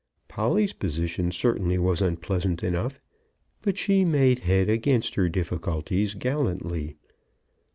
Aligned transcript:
Polly's 0.27 0.73
position 0.73 1.29
certainly 1.29 1.77
was 1.77 2.01
unpleasant 2.01 2.63
enough; 2.63 2.99
but 3.61 3.77
she 3.77 4.03
made 4.03 4.39
head 4.39 4.67
against 4.67 5.13
her 5.13 5.29
difficulties 5.29 6.15
gallantly. 6.15 6.97